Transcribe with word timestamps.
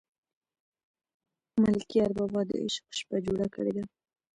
ملکیار 1.61 2.11
بابا 2.17 2.41
د 2.49 2.51
عشق 2.63 2.85
شپه 2.97 3.17
جوړه 3.25 3.47
کړې 3.55 3.71
ده. 3.77 3.83